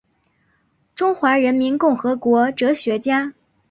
[0.95, 3.35] 中华人民共和国哲学家。